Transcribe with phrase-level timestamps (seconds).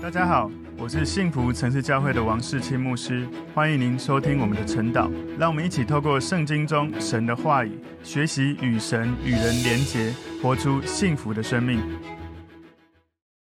[0.00, 0.48] 大家好，
[0.78, 5.10] 我是幸福城市教会的王世清牧师，欢迎您收听我们的晨祷。
[5.36, 7.72] 让我们一起透过圣经中神的话语，
[8.04, 11.80] 学习与神与人连结，活出幸福的生命。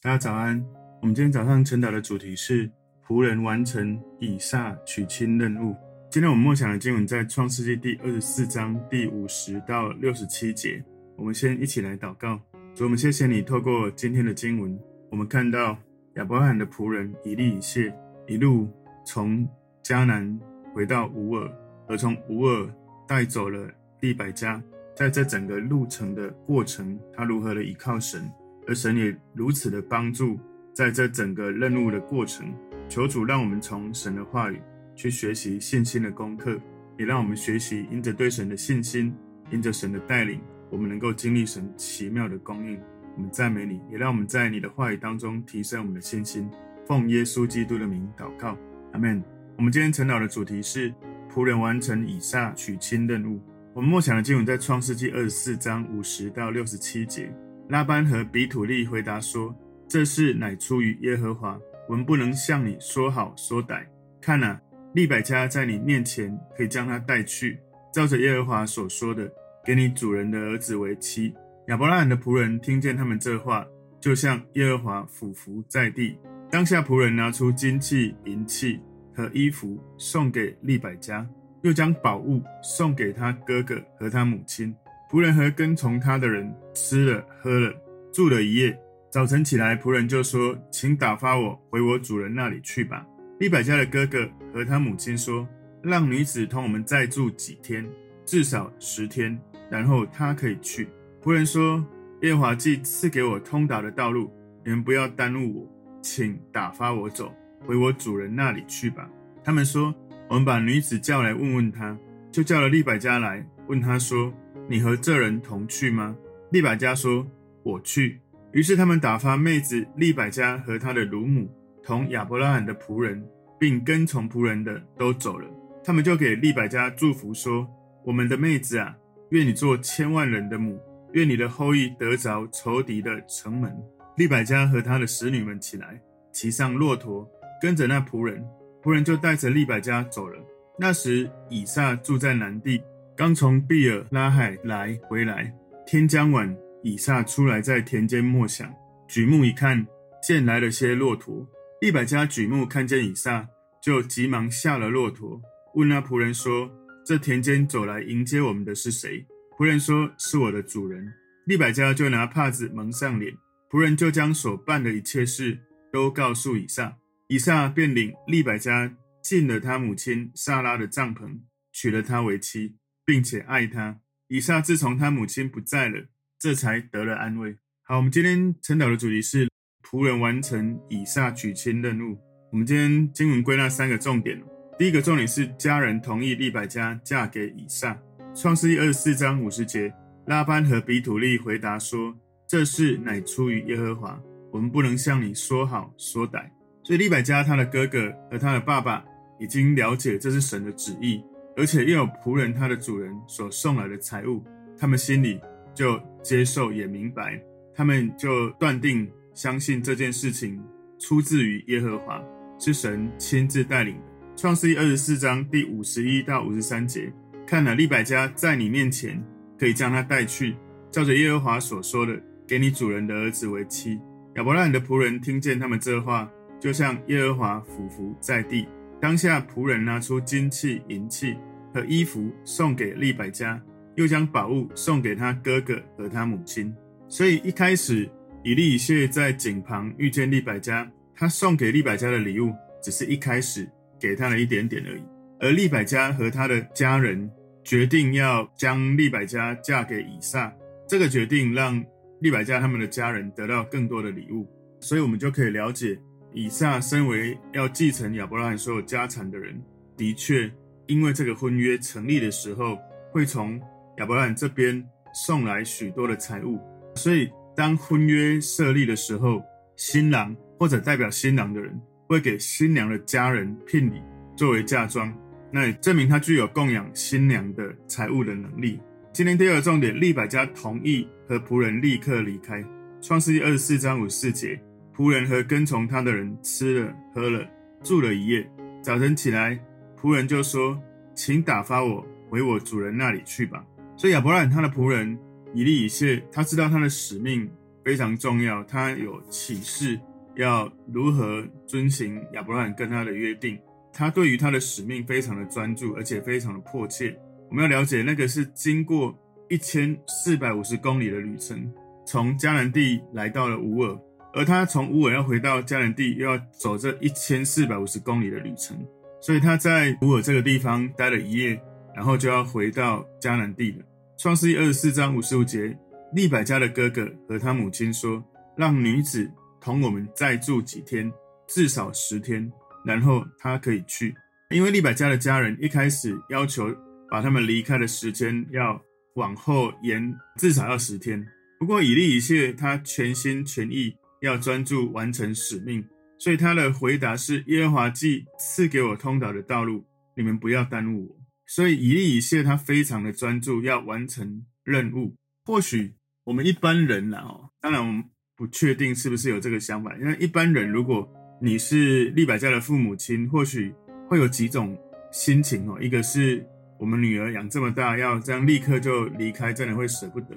[0.01, 0.61] 大家早安，
[1.01, 2.69] 我们今天早上晨祷的主题是
[3.07, 5.73] 仆人完成以撒娶亲任务。
[6.11, 10.83] 今天我们默想的经文在创世纪第二十四章第五十到六十七节。
[11.15, 12.37] 我们先一起来祷告，
[12.75, 14.77] 主，我们谢谢你透过今天的经文，
[15.09, 15.77] 我们看到。
[16.15, 17.93] 亚伯罕的仆人以利以谢
[18.27, 18.69] 一路
[19.05, 19.47] 从
[19.81, 20.39] 迦南
[20.73, 21.49] 回到乌尔，
[21.87, 22.69] 而从乌尔
[23.07, 23.69] 带走了
[24.01, 24.61] 利百加。
[24.93, 28.29] 在这整个路程的过程，他如何的依靠神，
[28.67, 30.37] 而神也如此的帮助。
[30.73, 32.53] 在这整个任务的过程，
[32.89, 34.61] 求主让我们从神的话语
[34.95, 36.59] 去学习信心的功课，
[36.97, 39.13] 也让我们学习因着对神的信心，
[39.49, 42.77] 因着神的带领，我们能够经历神奇妙的供应。
[43.15, 46.49] 我们赞美你，也让我们在你的话语当中提升我们的信心。
[46.87, 48.57] 奉耶稣基督的名祷告，
[48.93, 49.23] 阿门。
[49.57, 50.93] 我们今天晨祷的主题是
[51.31, 53.39] 仆人完成以撒娶亲任务。
[53.73, 57.31] 我们默想的经文在创世纪二十四章五十到六十七节。
[57.69, 59.55] 拉班和比土利回答说
[59.87, 63.85] ：“这事乃出于耶和华，我们不能向你说好说歹。
[64.19, 64.59] 看啊，
[64.93, 67.59] 利百加在你面前，可以将他带去，
[67.93, 69.31] 照着耶和华所说的，
[69.63, 71.33] 给你主人的儿子为妻。”
[71.67, 73.65] 亚伯拉罕的仆人听见他们这话，
[73.99, 76.17] 就向耶和华俯伏在地。
[76.49, 78.79] 当下仆人拿出金器、银器
[79.15, 81.25] 和衣服送给利百加，
[81.61, 84.75] 又将宝物送给他哥哥和他母亲。
[85.09, 87.73] 仆人和跟从他的人吃了喝了，
[88.11, 88.77] 住了一夜。
[89.11, 93.05] 早晨起来，仆人就说：“请打发我回我主人那里去吧。”
[93.39, 95.47] 利百加的哥哥和他母亲说
[95.83, 97.85] ：“让女子同我们再住几天，
[98.25, 99.37] 至少十天，
[99.69, 100.87] 然后她可以去。”
[101.23, 101.85] 仆人说
[102.23, 104.33] ：“耶和华既赐给我通达的道路，
[104.65, 107.31] 你们不要耽误我，请打发我走，
[107.63, 109.07] 回我主人那里去吧。”
[109.43, 109.93] 他们说
[110.27, 111.95] ：“我们把女子叫来问问她。”
[112.31, 114.33] 就叫了利百加来问她说
[114.67, 116.15] ：“你和这人同去吗？”
[116.49, 117.27] 利百加说
[117.61, 118.19] ：“我去。”
[118.51, 121.47] 于是他们打发妹子利百加和她的乳母
[121.83, 123.23] 同亚伯拉罕的仆人，
[123.59, 125.47] 并跟从仆人的都走了。
[125.83, 127.69] 他们就给利百加祝福说
[128.03, 128.95] ：“我们的妹子啊，
[129.29, 130.79] 愿你做千万人的母。”
[131.13, 133.75] 愿你的后裔得着仇敌的城门。
[134.17, 136.01] 利百加和他的使女们起来，
[136.31, 137.27] 骑上骆驼，
[137.61, 138.43] 跟着那仆人。
[138.83, 140.37] 仆人就带着利百加走了。
[140.79, 142.81] 那时以撒住在南地，
[143.15, 145.53] 刚从毕尔拉海来回来。
[145.85, 148.73] 天将晚，以撒出来在田间默想，
[149.07, 149.85] 举目一看，
[150.21, 151.47] 见来了些骆驼。
[151.81, 153.47] 利百加举目看见以撒，
[153.81, 155.41] 就急忙下了骆驼，
[155.75, 156.69] 问那仆人说
[157.05, 159.25] ：“这田间走来迎接我们的是谁？”
[159.61, 161.13] 仆人说：“是我的主人。”
[161.45, 163.31] 利百加就拿帕子蒙上脸，
[163.69, 165.59] 仆人就将所办的一切事
[165.93, 166.97] 都告诉以撒。
[167.27, 173.99] 以撒便领利百加进了他母亲撒拉的帐篷，娶了她为妻，并且爱她。
[174.29, 176.07] 以撒自从他母亲不在了，
[176.39, 177.55] 这才得了安慰。
[177.83, 179.47] 好，我们今天晨祷的主题是
[179.87, 182.17] 仆人完成以撒娶亲任务。
[182.51, 184.41] 我们今天经文归纳三个重点。
[184.79, 187.95] 第一个重点是家人同意利百加嫁给以撒。
[188.33, 189.93] 创世记二十四章五十节，
[190.25, 192.15] 拉班和比土利回答说
[192.47, 194.17] ：“这事乃出于耶和华，
[194.51, 196.49] 我们不能向你说好说歹。”
[196.81, 199.03] 所以利百加他的哥哥和他的爸爸
[199.37, 201.21] 已经了解这是神的旨意，
[201.57, 204.41] 而且又有仆人他的主人所送来的财物，
[204.77, 205.37] 他们心里
[205.75, 207.37] 就接受也明白，
[207.75, 210.63] 他们就断定相信这件事情
[210.99, 212.23] 出自于耶和华，
[212.57, 214.01] 是神亲自带领的。
[214.37, 217.11] 创世记二十四章第五十一到五十三节。
[217.51, 219.21] 看了利百加在你面前，
[219.59, 220.55] 可以将她带去，
[220.89, 222.17] 照着耶和华所说的，
[222.47, 223.99] 给你主人的儿子为妻。
[224.35, 226.31] 亚伯拉罕的仆人听见他们这话，
[226.61, 228.65] 就向耶和华俯伏在地。
[229.01, 231.35] 当下仆人拿出金器、银器
[231.73, 233.61] 和衣服送给利百加，
[233.95, 236.73] 又将宝物送给他哥哥和他母亲。
[237.09, 238.09] 所以一开始，
[238.45, 243.69] 以利以谢在井旁遇见利百加，他送给利百加的礼物，只是一开始
[243.99, 245.03] 给他了一点点而已。
[245.41, 247.29] 而利百加和他的家人。
[247.63, 250.51] 决定要将利百加嫁给以撒，
[250.87, 251.83] 这个决定让
[252.19, 254.47] 利百加他们的家人得到更多的礼物，
[254.79, 255.97] 所以我们就可以了解，
[256.33, 259.61] 以撒身为要继承亚伯拉罕所有家产的人，
[259.95, 260.51] 的确
[260.87, 262.77] 因为这个婚约成立的时候，
[263.11, 263.59] 会从
[263.97, 266.59] 亚伯拉罕这边送来许多的财物，
[266.95, 269.41] 所以当婚约设立的时候，
[269.75, 274.01] 新郎或者代表新郎的人会给新娘的家人聘礼
[274.35, 275.13] 作为嫁妆。
[275.51, 278.79] 那也证明他具有供养新娘的财物的能力。
[279.13, 282.63] 今天第二个重点，利百加同意和仆人立刻离开。
[283.01, 284.57] 创世记二十四章五四节，
[284.95, 287.45] 仆人和跟从他的人吃了喝了，
[287.83, 288.49] 住了一夜。
[288.81, 289.59] 早晨起来，
[289.99, 290.81] 仆人就说
[291.13, 293.65] ：“请打发我回我主人那里去吧。”
[293.97, 295.17] 所以亚伯拉罕他的仆人
[295.53, 297.49] 以利以谢，他知道他的使命
[297.83, 299.99] 非常重要，他有启示
[300.35, 303.59] 要如何遵行亚伯拉罕跟他的约定。
[303.93, 307.17] 他对于他的使命非常的专注，而且非常的迫切。
[307.49, 309.13] 我们要了解，那个是经过
[309.49, 311.71] 一千四百五十公里的旅程，
[312.05, 313.99] 从迦南地来到了乌尔。
[314.33, 318.77] 而他从乌尔要回到迦南地，又要走这一千四百五十公里的旅程，
[319.19, 321.61] 所以他在乌尔这个地方待了一夜，
[321.93, 323.83] 然后就要回到迦南地了。
[324.17, 325.77] 创世记二十四章五十五节，
[326.13, 328.23] 利百加的哥哥和他母亲说
[328.55, 329.29] ：“让女子
[329.59, 331.11] 同我们再住几天，
[331.47, 332.49] 至少十天，
[332.85, 334.15] 然后他可以去。”
[334.51, 336.75] 因为利百加的家人一开始要求
[337.09, 338.81] 把他们离开的时间要
[339.15, 341.25] 往后延，至少要十天。
[341.59, 343.95] 不过以利以谢他全心全意。
[344.21, 345.83] 要专注完成使命，
[346.19, 349.83] 所以他的回答是：耶和华既赐给我通达的道路，
[350.15, 351.15] 你们不要耽误我。
[351.47, 355.15] 所以以利以谢他非常的专注，要完成任务。
[355.43, 358.03] 或许我们一般人呐，哦，当然我们
[358.37, 359.97] 不确定是不是有这个想法。
[359.97, 361.11] 因为一般人，如果
[361.43, 363.73] 你是利百家的父母亲，或许
[364.07, 364.77] 会有几种
[365.09, 365.75] 心情哦。
[365.81, 366.45] 一个是
[366.77, 370.27] 我们女儿养这么大，要这样立刻就离开，真的会舍不得。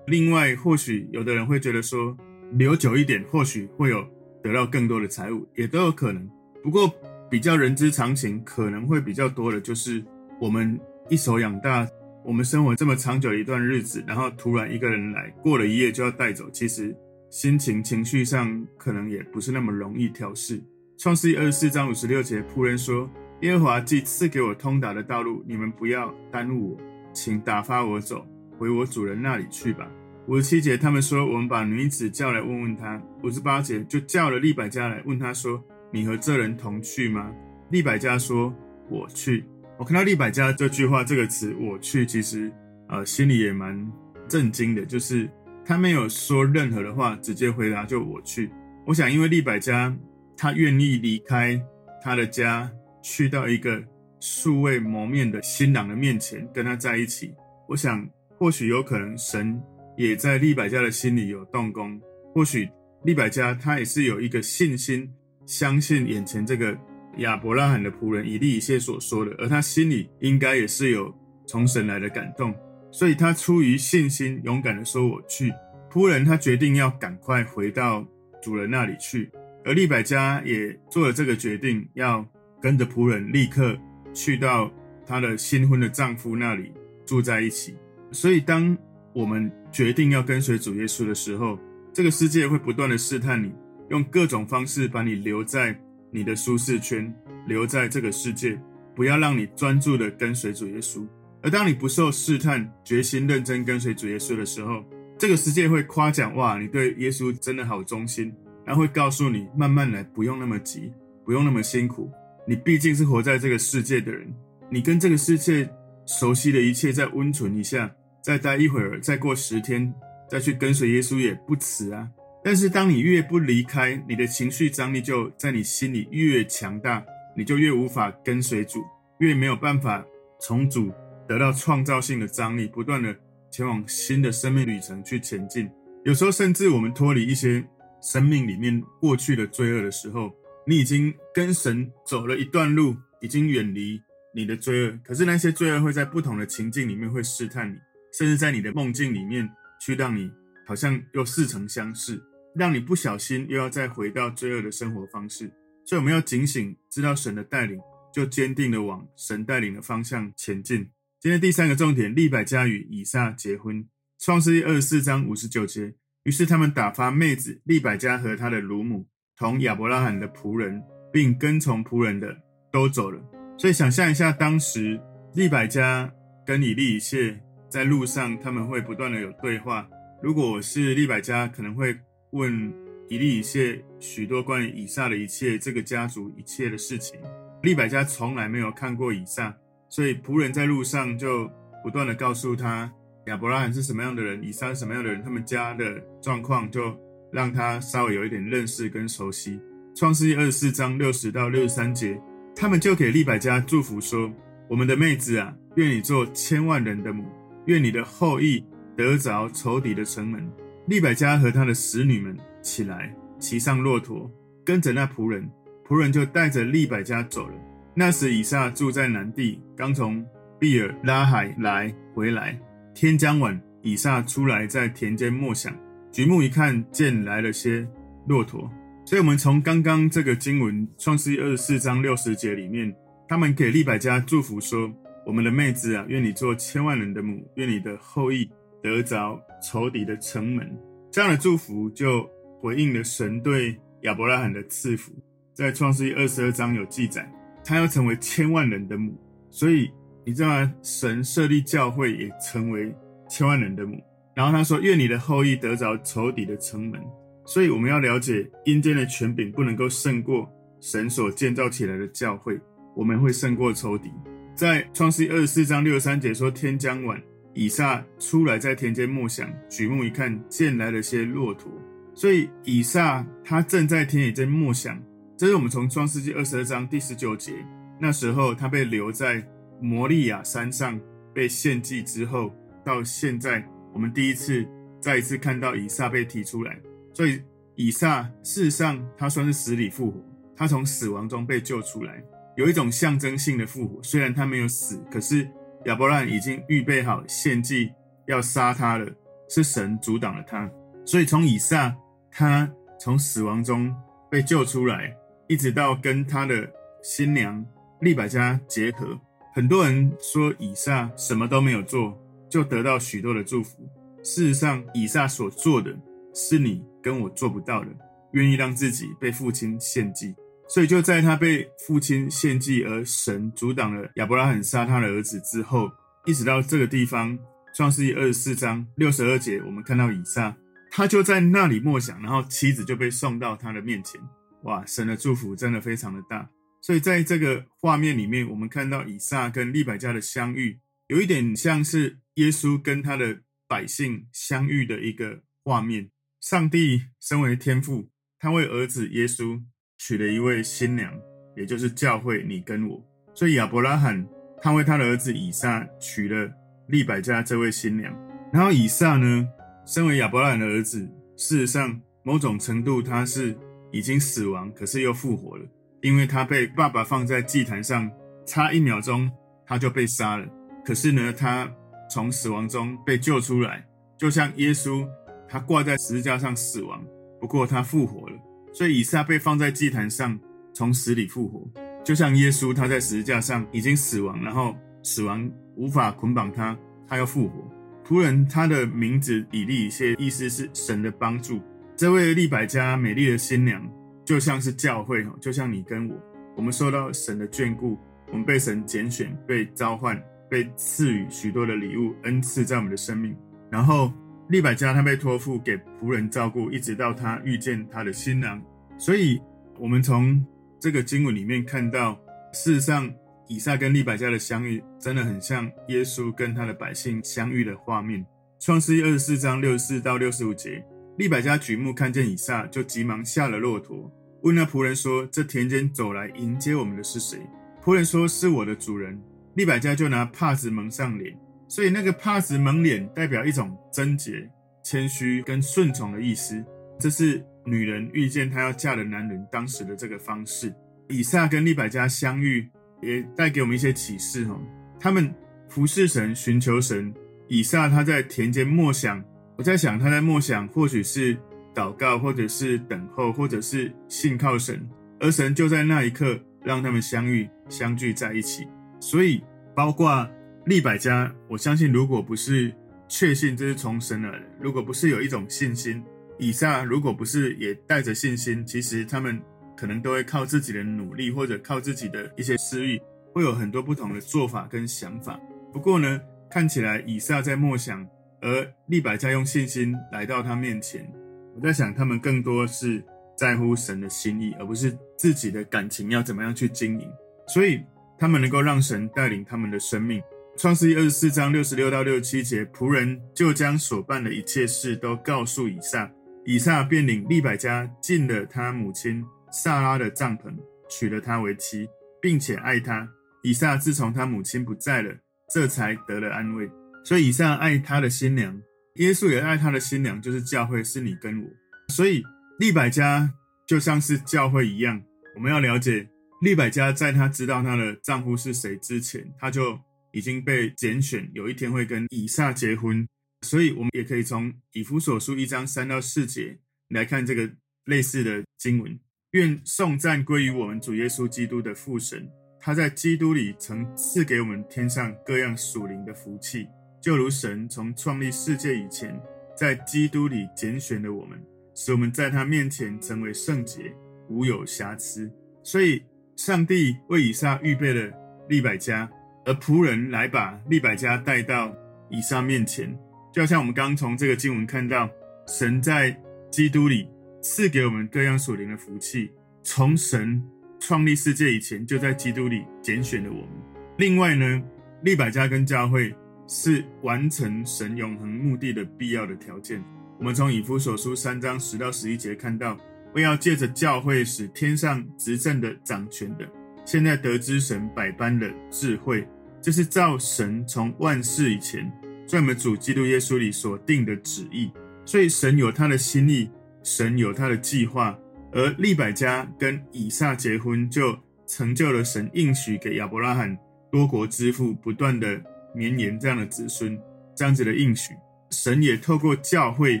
[0.08, 2.16] 另外，或许有的人会觉得说，
[2.54, 4.04] 留久一点，或许会有
[4.42, 6.28] 得到更多的财物，也都有可能。
[6.64, 6.92] 不过，
[7.30, 10.04] 比较人之常情，可能会比较多的，就是
[10.40, 10.76] 我们
[11.08, 11.86] 一手养大，
[12.24, 16.92] 我们生活这么长久一段日子，然后突然一个人来，过了一夜就要带走，其实
[17.36, 20.58] 心情、情绪上可能也不是那么容易调适。
[20.96, 23.06] 创世记二十四章五十六节，仆人说
[23.42, 26.80] ：“耶和华既赐给我通达的道路，你们不要耽误我，
[27.12, 28.26] 请打发我走，
[28.58, 29.86] 回我主人那里去吧。”
[30.28, 35.62] 五十七节，他们说：“我们把女子叫来问问他。”五十八节，就叫了利百加来问他说
[35.92, 37.30] ：“你和这人同去吗？”
[37.68, 38.50] 利百加说
[38.88, 39.44] ：“我去。”
[39.76, 42.50] 我看到利百加这句话这个词“我去”，其实
[42.88, 43.92] 呃心里也蛮
[44.26, 45.28] 震惊的，就是
[45.66, 48.50] 他没有说任何的话，直接回答就“我去”。
[48.86, 49.92] 我想，因为利百加
[50.36, 51.60] 他愿意离开
[52.00, 52.70] 他的家，
[53.02, 53.82] 去到一个
[54.20, 57.34] 素未谋面的新郎的面前跟他在一起，
[57.68, 58.08] 我想
[58.38, 59.60] 或许有可能神。
[59.96, 61.98] 也在利百加的心里有动工，
[62.34, 62.68] 或许
[63.04, 65.10] 利百加他也是有一个信心，
[65.46, 66.76] 相信眼前这个
[67.16, 71.10] 亚伯拉罕的仆人以利以谢所说的，而他心里应该也是有
[71.46, 72.54] 从神来的感动，
[72.96, 75.52] 所以他出于信心，勇敢的说：“我去。”
[75.92, 78.02] 仆人他决定要赶快回到
[78.40, 79.30] 主人那里去，
[79.66, 82.26] 而利百加也做了这个决定，要
[82.58, 83.78] 跟着仆人立刻
[84.14, 84.72] 去到
[85.06, 86.72] 她的新婚的丈夫那里
[87.04, 87.74] 住在一起。
[88.12, 88.74] 所以当
[89.12, 91.58] 我们决定要跟随主耶稣的时候，
[91.92, 93.52] 这个世界会不断的试探你，
[93.90, 95.78] 用各种方式把你留在
[96.10, 97.14] 你的舒适圈，
[97.46, 98.58] 留在这个世界，
[98.94, 101.06] 不要让你专注的跟随主耶稣。
[101.46, 104.84] 而当你不受试探，决心认真跟随主耶稣的时候，
[105.16, 108.34] 这个世界会夸奖哇，你对耶稣真的好忠心，
[108.64, 110.92] 然后会告诉你慢慢来，不用那么急，
[111.24, 112.10] 不用那么辛苦。
[112.48, 114.26] 你毕竟是活在这个世界的人，
[114.68, 115.70] 你跟这个世界
[116.04, 117.88] 熟悉的一切再温存一下。
[118.20, 119.94] 再待一会儿，再过十天，
[120.28, 122.08] 再去跟随耶稣也不迟啊。
[122.42, 127.04] 但是，当你越不离开，你的情绪张力就在你心里越强大，
[127.36, 128.82] 你就越无法跟随主，
[129.20, 130.04] 越没有办法
[130.40, 130.90] 从主
[131.28, 133.14] 得到创造性的张力，不断的
[133.50, 135.68] 前往新的生命旅程去前进。
[136.04, 137.64] 有时候，甚至我们脱离一些
[138.00, 140.32] 生命里面过去的罪恶的时候，
[140.66, 144.00] 你已经跟神走了一段路，已经远离
[144.34, 147.76] 你的罪恶，可是那些罪恶会在不同的情境里面会试探你。
[148.12, 150.30] 甚至在你的梦境里面，去让你
[150.66, 152.22] 好像又似曾相识，
[152.54, 155.52] 让你不小心又要再回到罪恶的生活方式。
[155.84, 157.78] 所以我们要警醒，知道神的带领，
[158.14, 160.88] 就坚定的往神带领的方向前进。
[161.26, 163.84] 今天第三个重点，利百加与以撒结婚。
[164.16, 165.92] 创世记二十四章五十九节，
[166.22, 170.80] 于是他们打发妹子利百加和他的乳母同亚伯拉罕的仆人，
[171.12, 172.32] 并跟从仆人的
[172.70, 173.20] 都走了。
[173.58, 175.00] 所以想象一下，当时
[175.34, 176.08] 利百加
[176.46, 177.36] 跟以利以谢。
[177.68, 179.88] 在路上，他们会不断的有对话。
[180.22, 181.92] 如果我是利百加，可能会
[182.30, 182.72] 问
[183.08, 187.18] 以利以谢许多关于以撒的一切，这个家族一切的事情。
[187.64, 189.52] 利百加从来没有看过以撒，
[189.88, 191.50] 所以仆人在路上就
[191.82, 192.90] 不断的告诉他
[193.26, 196.96] 亚伯拉罕是什么样的人，以撒是什么样的人，他们家的状况，就
[197.32, 199.60] 让他稍微有一点认识跟熟悉。
[199.94, 202.20] 创世记二十四章六十到六十三节，
[202.54, 204.30] 他们就给利百加祝福说
[204.68, 207.24] ：“我们的妹子啊，愿你做千万人的母。”
[207.66, 208.64] 愿你的后裔
[208.96, 210.48] 得着仇敌的城门。
[210.86, 214.30] 利百加和他的使女们起来，骑上骆驼，
[214.64, 215.50] 跟着那仆人，
[215.84, 217.54] 仆人就带着利百加走了。
[217.98, 220.22] 那时以撒住在南地，刚从
[220.60, 222.60] 毕尔拉海来回来。
[222.94, 225.74] 天将晚，以撒出来在田间默想，
[226.12, 227.88] 举目一看，见来了些
[228.28, 228.70] 骆驼。
[229.06, 232.94] 所以，我们从刚刚这个经文创世记二十四章六十节里面，
[233.26, 234.92] 他们给利百加祝福说
[235.24, 238.46] ：“我们的妹子啊，愿你做千万人的母，愿你的后裔
[238.82, 240.70] 得着仇敌的城门。”
[241.10, 242.28] 这样的祝福就
[242.60, 245.12] 回应了神对亚伯拉罕的赐福。
[245.54, 247.26] 在创世记二十二章有记载，
[247.66, 249.14] 他要成为千万人的母。
[249.50, 249.90] 所以
[250.24, 250.72] 你知道吗？
[250.82, 252.94] 神设立教会也成为
[253.28, 254.00] 千万人的母。
[254.34, 257.00] 然后他说：“愿你的后裔得着仇敌的城门。”
[257.44, 260.48] 所以我们要了解阴间的权柄不能够胜过
[260.80, 262.58] 神所建造起来的教会，
[262.94, 264.10] 我们会胜过仇敌。
[264.54, 267.20] 在创世记二十四章六十三节说：“天将晚。”
[267.58, 271.72] 以撒出来在田间默想，举目一看，见来了些骆驼。
[272.14, 275.02] 所以以撒他正在田野间默想。
[275.36, 277.52] 这是我们从创世纪二十二章第十九节，
[278.00, 279.46] 那时候他被留在
[279.80, 280.98] 摩利亚山上
[281.34, 282.50] 被献祭之后，
[282.82, 283.62] 到现在
[283.92, 284.66] 我们第一次
[285.00, 286.78] 再一次看到以撒被提出来。
[287.12, 287.42] 所以
[287.74, 290.24] 以撒事实上他算是死里复活，
[290.56, 292.22] 他从死亡中被救出来，
[292.56, 294.02] 有一种象征性的复活。
[294.02, 295.48] 虽然他没有死，可是。
[295.84, 297.92] 亚伯兰已经预备好献祭
[298.26, 299.06] 要杀他了，
[299.48, 300.68] 是神阻挡了他。
[301.04, 301.94] 所以从以撒
[302.28, 303.94] 他从死亡中
[304.28, 305.14] 被救出来，
[305.48, 306.68] 一直到跟他的
[307.02, 307.64] 新娘
[308.00, 309.18] 利百加结合，
[309.54, 312.18] 很多人说以撒什么都没有做，
[312.50, 313.88] 就得到许多的祝福。
[314.22, 315.96] 事实上，以撒所做的
[316.34, 317.88] 是你跟我做不到的，
[318.32, 320.34] 愿意让自己被父亲献祭。
[320.68, 325.88] 所以就在他被父亲献祭，而神阻挡了亚伯拉罕杀他的儿子之后，
[326.24, 327.38] 一直到这个地方，
[327.72, 330.56] 创世记二十四章六十二节，我们看到以撒，
[330.90, 334.20] 他就在那里默想，然后妻子就被送到他的面前。
[334.66, 336.48] 哇，神的祝福真的非常的大。
[336.80, 346.10] 所以在这个画面里面，我们看到以撒跟利百加的相遇，有一点像是耶稣跟他的百姓相遇的一个画面。
[346.40, 349.62] 上帝身为天父，他为儿子耶稣。
[349.98, 351.10] 娶了一位新娘，
[351.56, 353.02] 也就是教会你跟我。
[353.34, 354.28] 所以亚伯拉罕
[354.60, 356.52] 他为他的儿子以撒娶了
[356.88, 358.14] 利百加这位新娘。
[358.52, 359.48] 然后以撒呢，
[359.86, 361.00] 身为亚伯拉罕的儿子，
[361.38, 363.56] 事实上某种程度他是
[363.96, 365.64] 已经死亡，可是又复活了，
[366.02, 368.10] 因为他被爸爸放在祭坛上，
[368.44, 369.30] 差一秒钟
[369.64, 370.46] 他就被杀了。
[370.84, 371.70] 可是呢，他
[372.10, 373.86] 从死亡中被救出来，
[374.18, 375.08] 就像耶稣
[375.48, 377.02] 他挂在十字架上死亡，
[377.40, 378.36] 不过他复活了。
[378.72, 380.38] 所以以撒被放在祭坛上，
[380.74, 381.66] 从死里复活，
[382.04, 386.76] 就像耶稣他在十字架上已经死亡，然后死亡无法捆绑他，
[387.08, 387.72] 他要复活。
[388.06, 391.60] 仆人他的名字以利以谢，意思是神的帮助。
[391.96, 393.82] 这位利百加美丽的新娘，
[394.24, 396.14] 就像是教会，就像你跟我，
[396.56, 397.98] 我们受到神的眷顾，
[398.30, 403.36] 我们被神拣选，被召唤，被赐予许多的礼物恩赐在我们的生命，
[403.70, 404.12] 然后。
[404.48, 408.62] 利百加他被托付给仆人照顾，一直到他遇见他的新郎。
[408.96, 409.40] 所以，
[409.76, 410.40] 我们从
[410.78, 412.16] 这个经文里面看到，
[412.52, 413.12] 事实上，
[413.48, 418.24] 以撒跟利百加的相遇，真的很像耶稣跟他的百姓相遇的画面。
[418.60, 420.80] 创世记二十四章六十四到六十五节，
[421.16, 427.38] 利百加举目看见以撒，就急忙下了骆驼，问那仆人说：“这田间走来迎接我们的是谁？”
[427.82, 429.18] 仆人说：“是我的主人。”
[429.54, 431.34] 利百加就拿帕子蒙上脸。
[431.68, 434.48] 所以那个帕子蒙脸代表一种贞洁、
[434.84, 436.62] 谦虚跟顺从的意思，
[437.00, 440.72] 这是女人遇见她要嫁的男人当时的这个方式。
[441.08, 442.68] 以撒跟利百加相遇，
[443.00, 444.60] 也带给我们一些启示哈。
[445.00, 445.34] 他们
[445.68, 447.12] 服侍神、寻求神。
[447.48, 449.22] 以撒他在田间默想，
[449.56, 451.36] 我在想他在默想，或许是
[451.74, 454.88] 祷告，或者是等候，或者是信靠神，
[455.20, 458.66] 而神就在那一刻让他们相遇、相聚在一起。
[459.00, 459.42] 所以
[459.74, 460.28] 包括。
[460.66, 462.74] 利百加，我相信，如果不是
[463.06, 466.02] 确信这是从神而来，如果不是有一种信心，
[466.40, 469.40] 以撒如果不是也带着信心，其实他们
[469.76, 473.00] 可能都会靠自己的努力，或者靠自己的一些私欲，
[473.32, 475.38] 会有很多不同的做法跟想法。
[475.72, 476.20] 不过呢，
[476.50, 478.04] 看起来以撒在默想，
[478.40, 481.10] 而利百加用信心来到他面前。
[481.54, 483.02] 我在想，他们更多是
[483.36, 487.10] 在乎神的心意，而不是自己的感情要怎么样去经营。
[487.48, 487.82] 所以
[488.18, 490.22] 他们能够让神带领他们的生命。
[490.58, 496.10] 创世记二十四章六十六到六十七节，仆人就将所办的一切事都告诉以撒，
[496.44, 500.54] 以撒便领利百加进了他母亲撒拉的帐篷，
[500.88, 501.88] 娶了她为妻，
[502.22, 503.06] 并且爱她。
[503.42, 505.14] 以撒自从他母亲不在了，
[505.52, 506.68] 这才得了安慰。
[507.06, 508.60] 所以以撒爱他的新娘，
[508.96, 511.48] 耶稣也爱他的新娘，就是教会，是你跟我。
[511.94, 512.20] 所以
[512.58, 513.32] 利百加
[513.64, 515.00] 就像是教会一样，
[515.36, 516.08] 我们要了解
[516.42, 519.78] 利百加在她知道她的丈夫是谁之前，她就
[520.10, 523.06] 已经被拣选，有一天会跟以撒结婚。
[523.42, 526.58] 所以，我们也可以从以弗所书一章三到四节
[526.88, 527.48] 来看这个
[527.84, 528.98] 类似的经文。
[529.30, 536.66] 愿颂赞归于我们主耶稣基督的父神，他在基督里曾赐给我们天上各样属灵的福气，
[537.06, 539.16] 就如神从创立世界以前，
[539.54, 541.40] 在基督里拣选了我们。
[541.72, 543.94] 使我们在他面前成为圣洁，
[544.28, 545.30] 无有瑕疵。
[545.62, 546.02] 所以，
[546.34, 548.12] 上帝为以撒预备了
[548.48, 549.08] 利百加，
[549.44, 551.72] 而仆人来把利百加带到
[552.10, 552.92] 以撒面前。
[553.32, 555.08] 就好像我们刚从这个经文看到，
[555.46, 556.10] 神在
[556.50, 557.08] 基督里
[557.40, 559.30] 赐给我们各样属灵的福气。
[559.62, 560.42] 从神
[560.80, 563.50] 创立世界以前，就在基督里拣选了我们。
[563.96, 564.60] 另外呢，
[565.02, 566.12] 利百加跟教会
[566.46, 569.82] 是完成神永恒目的的必要的条件。
[570.18, 572.76] 我们从以弗所书三章十到十一节看到，
[573.14, 576.48] 为要借着教会使天上执政的掌权的，
[576.84, 579.26] 现在得知神百般的智慧，
[579.60, 581.90] 这是造神从万世以前
[582.26, 584.70] 在我们主基督耶稣里所定的旨意。
[585.04, 586.50] 所以神有他的心意，
[586.82, 588.18] 神有他的计划。
[588.52, 593.54] 而利百加跟以撒结婚，就成就了神应许给亚伯拉罕
[593.92, 595.38] 多国之父不断的
[595.76, 596.98] 绵延这样的子孙，
[597.36, 598.14] 这样子的应许。
[598.50, 600.00] 神也透过教会，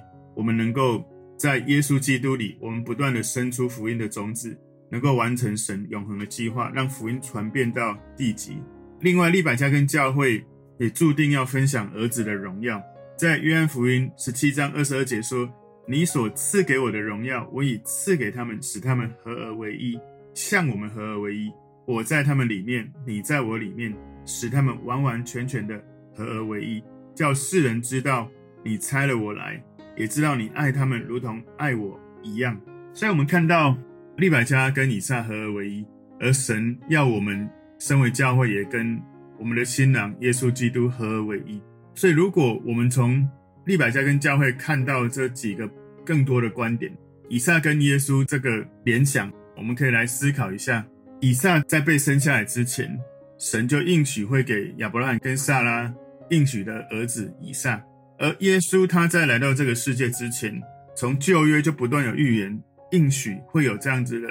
[0.34, 1.04] 我们能够
[1.36, 4.56] 在耶稣基督里，我们不断的生出福音的种子，
[4.90, 8.56] 能够完成神永恒的计划，让福音传遍到地极。
[9.00, 10.42] 另外，利百加跟教会
[10.78, 12.82] 也注定要分享儿子的荣耀。
[13.18, 15.46] 在约翰福音十七章二十二节说
[15.86, 19.98] ：“你所赐给我的荣耀，我已赐给他们，使他们合而为一，
[20.34, 21.50] 像我们合而为一。
[21.86, 23.94] 我在他们里面，你在我里面，
[24.26, 25.82] 使他们完完全全的
[26.14, 28.28] 合而为一，叫世人知道。”
[28.64, 29.62] 你差了我来，
[29.96, 32.60] 也知道你爱他们如同爱我一样。
[32.92, 33.78] 所以，我们看到
[34.16, 35.86] 利百加跟以撒合而为一，
[36.18, 39.00] 而神要我们身为教会，也跟
[39.38, 41.62] 我们的新郎耶稣基督合而为一。
[41.94, 43.24] 所以，如果我们从
[43.66, 45.70] 利百加跟教会看到这几个
[46.04, 46.92] 更多的观点，
[47.28, 50.84] 以撒跟耶稣这个联想，我们可以来思考一下：
[51.20, 52.98] 以撒在被生下来之前，
[53.38, 55.92] 神就应许会给亚伯拉罕跟撒拉
[56.30, 57.82] 应许的儿子以撒。
[58.18, 60.60] 而耶稣他在来到这个世界之前，
[60.96, 64.28] 从旧约就不断有预言应许会有这样子的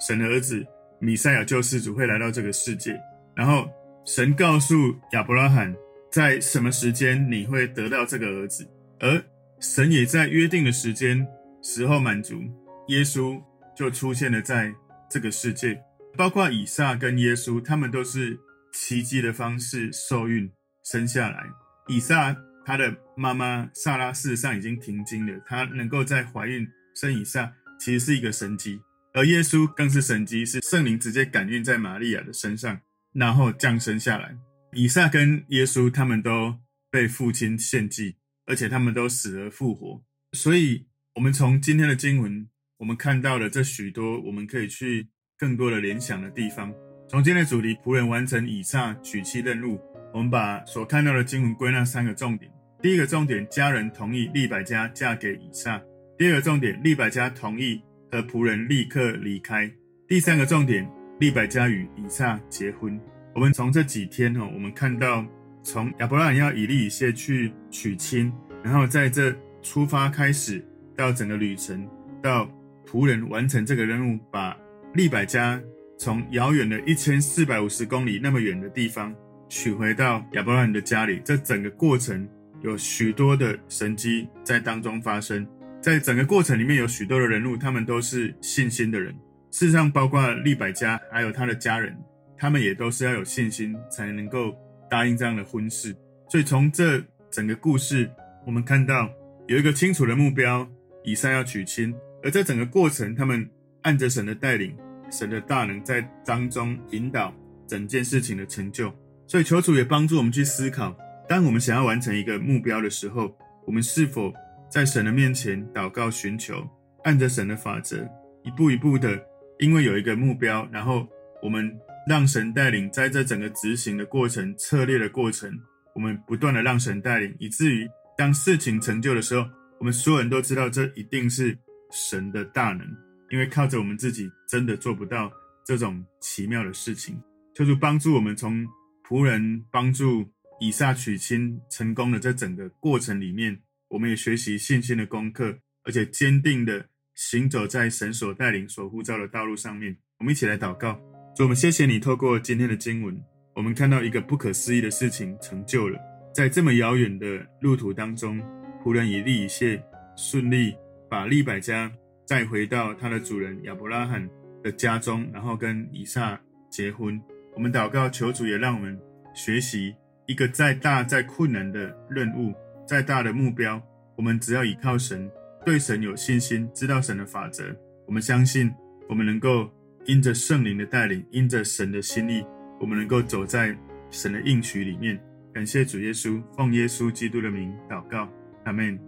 [0.00, 0.66] 神的儿子
[0.98, 2.98] 米赛亚救世主会来到这个世界。
[3.36, 3.68] 然后
[4.04, 4.74] 神告诉
[5.12, 5.72] 亚伯拉罕，
[6.10, 8.68] 在什么时间你会得到这个儿子，
[8.98, 9.22] 而
[9.60, 11.24] 神也在约定的时间
[11.62, 12.42] 时候满足，
[12.88, 13.40] 耶稣
[13.76, 14.74] 就出现了在
[15.08, 15.80] 这个世界。
[16.16, 18.36] 包括以撒跟耶稣，他们都是
[18.72, 20.50] 奇迹的方式受孕
[20.84, 21.44] 生下来。
[21.88, 22.36] 以撒。
[22.66, 27.50] 他的妈妈萨拉事实上已经停经了，她能够在怀孕生以撒，
[27.80, 28.78] 其实是一个神迹。
[29.14, 32.78] 而耶稣更是神迹，是圣灵直接感孕在玛利亚的身上，
[33.14, 34.36] 然后降生下来。
[34.74, 36.58] 以撒跟耶稣他们都
[36.90, 40.04] 被父亲献祭，而且他们都死而复活。
[40.32, 46.74] 所以，我们从今天的经文，我们看到了这许多我们可以去更多的联想的地方。
[47.10, 49.80] 从今天的主题，仆人完成以撒娶妻任务，
[50.12, 52.52] 我们把所看到的经文归纳三个重点。
[52.82, 55.80] 第一个重点，家人同意利百加嫁给以撒。
[56.18, 57.80] 第二个重点，利百加同意
[58.12, 59.70] 和仆人立刻离开。
[60.06, 60.86] 第三个重点，
[61.18, 63.00] 利百加与以撒结婚。
[63.34, 65.24] 我们从这几天哈，我们看到
[65.62, 68.30] 从亚伯拉罕要以利以谢去娶亲，
[68.62, 70.62] 然后在这出发开始
[70.94, 71.88] 到整个旅程，
[72.22, 72.46] 到
[72.86, 74.54] 仆人完成这个任务，把
[74.92, 75.58] 利百加
[75.98, 79.14] 从遥远的一千四百五十公里那么远的地方
[79.48, 82.26] 娶回到亚伯拉罕的家里，这整个过程。
[82.60, 85.46] 有许多的神迹在当中发生，
[85.80, 89.14] 在整个过程里面有许多的人物，他们都是信心的人。
[89.52, 91.96] 事实上，包括利百加还有他的家人，
[92.36, 94.56] 他们也都是要有信心才能够
[94.90, 95.94] 答应这样的婚事。
[96.28, 98.10] 所以从这整个故事，
[98.44, 99.08] 我们看到
[99.46, 100.68] 有一个清楚的目标：
[101.04, 101.94] 以撒要娶亲。
[102.24, 103.48] 而在整个过程，他们
[103.82, 104.76] 按着神的带领，
[105.10, 107.32] 神的大能在当中引导
[107.66, 108.92] 整件事情的成就。
[109.26, 110.96] 所以求主也帮助我们去思考。
[111.28, 114.32] 当我们想要完成一个目标的时候，我们是否
[114.70, 116.66] 在神的面前祷告寻求，
[117.04, 118.08] 按着神的法则，
[118.42, 119.22] 一步一步的，
[119.58, 121.06] 因为有一个目标，然后
[121.42, 121.70] 我们
[122.08, 125.52] 让神带领，在这整个执行的过程、策略的过程，
[125.94, 129.46] 我们不断的让神带领，以至于当事情成就的时候，
[129.78, 131.58] 我们所有人都知道这一定是
[131.92, 132.80] 神的大能，
[133.30, 135.30] 因为靠着我们自己真的做不到
[135.64, 137.20] 这种奇妙的事情，
[137.54, 138.66] 就是帮助我们从
[139.08, 140.26] 仆人帮助。
[140.60, 149.96] 以撒娶亲成功的这整个过程里面，我们也学习信心的功课，而且坚定的行走在神所带领、所呼召的道路上面。
[150.18, 151.00] 我们一起来祷告，
[151.36, 153.16] 主，我们谢谢你，透过今天的经文，
[153.54, 155.96] 我们看到一个不可思议的事情成就了，
[156.34, 158.42] 在这么遥远的路途当中，
[158.82, 159.80] 仆人以利以谢
[160.16, 160.74] 顺利
[161.08, 161.88] 把利百家
[162.28, 164.28] 再回到他的主人亚伯拉罕
[164.62, 166.38] 的家中，然后跟以撒
[166.68, 167.18] 结婚。
[167.54, 169.00] 我们祷告，求主也让我们
[169.32, 169.94] 学习
[170.26, 172.54] 一个再大再困难的任务，
[172.86, 173.82] 再大的目标，
[174.14, 175.26] 我们只要依靠神，
[175.64, 177.74] 对神有信心，知道神的法则，
[178.06, 178.70] 我们相信
[179.08, 179.66] 我们能够
[180.04, 182.44] 因着圣灵的带领，因着神的心意，
[182.78, 183.74] 我们能够走在
[184.10, 185.18] 神的应许里面。
[185.54, 188.28] 感谢主耶稣，奉耶稣基督的名祷告，
[188.64, 189.07] 阿门。